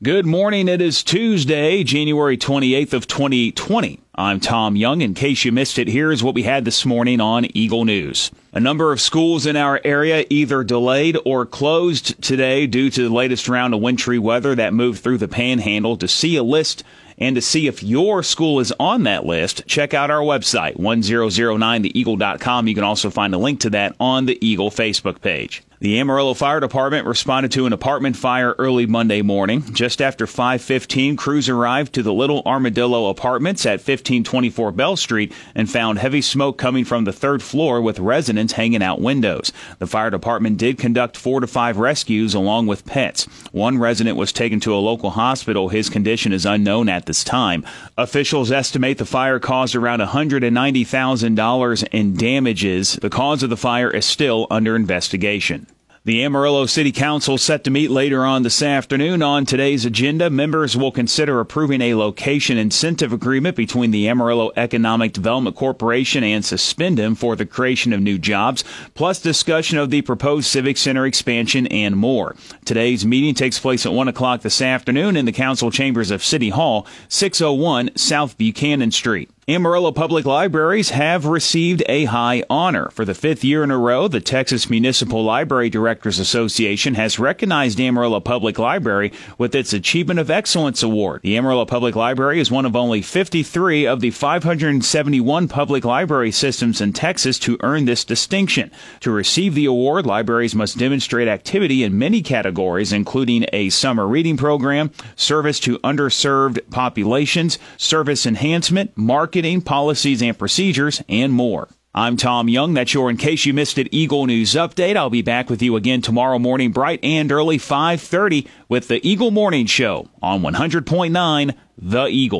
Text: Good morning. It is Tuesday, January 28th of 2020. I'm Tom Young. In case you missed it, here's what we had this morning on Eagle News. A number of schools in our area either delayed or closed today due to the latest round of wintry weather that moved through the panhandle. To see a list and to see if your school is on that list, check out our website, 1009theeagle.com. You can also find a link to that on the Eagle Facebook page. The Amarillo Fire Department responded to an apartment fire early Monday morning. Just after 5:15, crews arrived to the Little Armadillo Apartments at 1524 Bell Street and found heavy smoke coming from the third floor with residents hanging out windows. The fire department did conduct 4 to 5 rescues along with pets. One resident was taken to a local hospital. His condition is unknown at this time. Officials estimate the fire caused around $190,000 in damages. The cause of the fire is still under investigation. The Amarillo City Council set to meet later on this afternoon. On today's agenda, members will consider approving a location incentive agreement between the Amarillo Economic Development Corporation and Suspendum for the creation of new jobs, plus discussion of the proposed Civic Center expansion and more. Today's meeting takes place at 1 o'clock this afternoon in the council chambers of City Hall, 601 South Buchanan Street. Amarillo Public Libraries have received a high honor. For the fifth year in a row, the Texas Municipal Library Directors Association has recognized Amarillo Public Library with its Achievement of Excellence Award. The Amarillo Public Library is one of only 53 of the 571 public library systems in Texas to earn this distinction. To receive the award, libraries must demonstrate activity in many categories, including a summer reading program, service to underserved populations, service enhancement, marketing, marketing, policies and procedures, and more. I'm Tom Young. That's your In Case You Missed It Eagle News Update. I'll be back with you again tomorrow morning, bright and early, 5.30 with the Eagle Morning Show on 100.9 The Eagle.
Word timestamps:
Good 0.00 0.26
morning. 0.26 0.68
It 0.68 0.80
is 0.80 1.02
Tuesday, 1.02 1.82
January 1.82 2.38
28th 2.38 2.92
of 2.92 3.08
2020. 3.08 3.98
I'm 4.14 4.38
Tom 4.38 4.76
Young. 4.76 5.00
In 5.00 5.12
case 5.12 5.44
you 5.44 5.50
missed 5.50 5.76
it, 5.76 5.88
here's 5.88 6.22
what 6.22 6.36
we 6.36 6.44
had 6.44 6.64
this 6.64 6.86
morning 6.86 7.20
on 7.20 7.46
Eagle 7.46 7.84
News. 7.84 8.30
A 8.52 8.60
number 8.60 8.92
of 8.92 9.00
schools 9.00 9.44
in 9.44 9.56
our 9.56 9.80
area 9.82 10.24
either 10.30 10.62
delayed 10.62 11.18
or 11.24 11.44
closed 11.44 12.22
today 12.22 12.68
due 12.68 12.90
to 12.90 13.08
the 13.08 13.12
latest 13.12 13.48
round 13.48 13.74
of 13.74 13.80
wintry 13.80 14.20
weather 14.20 14.54
that 14.54 14.72
moved 14.72 15.02
through 15.02 15.18
the 15.18 15.26
panhandle. 15.26 15.96
To 15.96 16.06
see 16.06 16.36
a 16.36 16.44
list 16.44 16.84
and 17.18 17.34
to 17.34 17.42
see 17.42 17.66
if 17.66 17.82
your 17.82 18.22
school 18.22 18.60
is 18.60 18.72
on 18.78 19.02
that 19.02 19.26
list, 19.26 19.66
check 19.66 19.94
out 19.94 20.12
our 20.12 20.22
website, 20.22 20.76
1009theeagle.com. 20.76 22.68
You 22.68 22.74
can 22.76 22.84
also 22.84 23.10
find 23.10 23.34
a 23.34 23.38
link 23.38 23.58
to 23.62 23.70
that 23.70 23.96
on 23.98 24.26
the 24.26 24.38
Eagle 24.46 24.70
Facebook 24.70 25.20
page. 25.20 25.64
The 25.80 26.00
Amarillo 26.00 26.34
Fire 26.34 26.58
Department 26.58 27.06
responded 27.06 27.52
to 27.52 27.64
an 27.64 27.72
apartment 27.72 28.16
fire 28.16 28.52
early 28.58 28.84
Monday 28.84 29.22
morning. 29.22 29.62
Just 29.72 30.02
after 30.02 30.26
5:15, 30.26 31.14
crews 31.14 31.48
arrived 31.48 31.92
to 31.92 32.02
the 32.02 32.12
Little 32.12 32.42
Armadillo 32.44 33.06
Apartments 33.06 33.64
at 33.64 33.78
1524 33.78 34.72
Bell 34.72 34.96
Street 34.96 35.32
and 35.54 35.70
found 35.70 36.00
heavy 36.00 36.20
smoke 36.20 36.58
coming 36.58 36.84
from 36.84 37.04
the 37.04 37.12
third 37.12 37.44
floor 37.44 37.80
with 37.80 38.00
residents 38.00 38.54
hanging 38.54 38.82
out 38.82 39.00
windows. 39.00 39.52
The 39.78 39.86
fire 39.86 40.10
department 40.10 40.56
did 40.56 40.78
conduct 40.78 41.16
4 41.16 41.42
to 41.42 41.46
5 41.46 41.78
rescues 41.78 42.34
along 42.34 42.66
with 42.66 42.84
pets. 42.84 43.28
One 43.52 43.78
resident 43.78 44.16
was 44.16 44.32
taken 44.32 44.58
to 44.60 44.74
a 44.74 44.82
local 44.82 45.10
hospital. 45.10 45.68
His 45.68 45.88
condition 45.88 46.32
is 46.32 46.44
unknown 46.44 46.88
at 46.88 47.06
this 47.06 47.22
time. 47.22 47.64
Officials 47.96 48.50
estimate 48.50 48.98
the 48.98 49.04
fire 49.04 49.38
caused 49.38 49.76
around 49.76 50.00
$190,000 50.00 51.88
in 51.92 52.14
damages. 52.16 52.94
The 53.00 53.10
cause 53.10 53.44
of 53.44 53.50
the 53.50 53.56
fire 53.56 53.90
is 53.92 54.04
still 54.04 54.48
under 54.50 54.74
investigation. 54.74 55.67
The 56.04 56.24
Amarillo 56.24 56.64
City 56.66 56.92
Council 56.92 57.36
set 57.38 57.64
to 57.64 57.70
meet 57.70 57.90
later 57.90 58.24
on 58.24 58.44
this 58.44 58.62
afternoon. 58.62 59.20
On 59.20 59.44
today's 59.44 59.84
agenda, 59.84 60.30
members 60.30 60.76
will 60.76 60.92
consider 60.92 61.40
approving 61.40 61.82
a 61.82 61.94
location 61.94 62.56
incentive 62.56 63.12
agreement 63.12 63.56
between 63.56 63.90
the 63.90 64.08
Amarillo 64.08 64.52
Economic 64.56 65.12
Development 65.12 65.56
Corporation 65.56 66.22
and 66.22 66.44
Suspendum 66.44 67.16
for 67.16 67.34
the 67.34 67.44
creation 67.44 67.92
of 67.92 68.00
new 68.00 68.16
jobs, 68.16 68.62
plus 68.94 69.20
discussion 69.20 69.76
of 69.76 69.90
the 69.90 70.02
proposed 70.02 70.46
Civic 70.46 70.76
Center 70.76 71.04
expansion 71.04 71.66
and 71.66 71.96
more. 71.96 72.36
Today's 72.64 73.04
meeting 73.04 73.34
takes 73.34 73.58
place 73.58 73.84
at 73.84 73.92
1 73.92 74.06
o'clock 74.06 74.42
this 74.42 74.62
afternoon 74.62 75.16
in 75.16 75.24
the 75.24 75.32
council 75.32 75.72
chambers 75.72 76.12
of 76.12 76.22
City 76.22 76.50
Hall, 76.50 76.86
601 77.08 77.96
South 77.96 78.38
Buchanan 78.38 78.92
Street. 78.92 79.30
Amarillo 79.50 79.92
Public 79.92 80.26
Libraries 80.26 80.90
have 80.90 81.24
received 81.24 81.82
a 81.88 82.04
high 82.04 82.44
honor. 82.50 82.90
For 82.90 83.06
the 83.06 83.14
fifth 83.14 83.42
year 83.42 83.64
in 83.64 83.70
a 83.70 83.78
row, 83.78 84.06
the 84.06 84.20
Texas 84.20 84.68
Municipal 84.68 85.24
Library 85.24 85.70
Directors 85.70 86.18
Association 86.18 86.96
has 86.96 87.18
recognized 87.18 87.80
Amarillo 87.80 88.20
Public 88.20 88.58
Library 88.58 89.10
with 89.38 89.54
its 89.54 89.72
Achievement 89.72 90.20
of 90.20 90.30
Excellence 90.30 90.82
Award. 90.82 91.22
The 91.22 91.34
Amarillo 91.38 91.64
Public 91.64 91.96
Library 91.96 92.40
is 92.40 92.50
one 92.50 92.66
of 92.66 92.76
only 92.76 93.00
53 93.00 93.86
of 93.86 94.00
the 94.00 94.10
571 94.10 95.48
public 95.48 95.82
library 95.82 96.30
systems 96.30 96.82
in 96.82 96.92
Texas 96.92 97.38
to 97.38 97.56
earn 97.62 97.86
this 97.86 98.04
distinction. 98.04 98.70
To 99.00 99.10
receive 99.10 99.54
the 99.54 99.64
award, 99.64 100.04
libraries 100.04 100.54
must 100.54 100.76
demonstrate 100.76 101.26
activity 101.26 101.82
in 101.82 101.96
many 101.96 102.20
categories, 102.20 102.92
including 102.92 103.46
a 103.54 103.70
summer 103.70 104.06
reading 104.06 104.36
program, 104.36 104.90
service 105.16 105.58
to 105.60 105.78
underserved 105.78 106.60
populations, 106.68 107.58
service 107.78 108.26
enhancement, 108.26 108.94
marketing, 108.94 109.37
marketing, 109.38 109.62
policies 109.62 110.20
and 110.20 110.36
procedures, 110.36 111.00
and 111.08 111.32
more. 111.32 111.68
I'm 111.94 112.16
Tom 112.16 112.48
Young. 112.48 112.74
That's 112.74 112.92
your 112.92 113.08
In 113.08 113.16
Case 113.16 113.46
You 113.46 113.54
Missed 113.54 113.78
It 113.78 113.86
Eagle 113.92 114.26
News 114.26 114.54
Update. 114.54 114.96
I'll 114.96 115.10
be 115.10 115.22
back 115.22 115.48
with 115.48 115.62
you 115.62 115.76
again 115.76 116.02
tomorrow 116.02 116.40
morning, 116.40 116.72
bright 116.72 116.98
and 117.04 117.30
early, 117.30 117.56
5.30 117.56 118.48
with 118.68 118.88
the 118.88 119.06
Eagle 119.08 119.30
Morning 119.30 119.66
Show 119.66 120.08
on 120.20 120.42
100.9 120.42 121.54
The 121.80 122.06
Eagle. 122.08 122.36